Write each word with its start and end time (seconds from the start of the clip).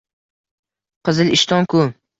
Qizilishton-ku! 1.05 1.85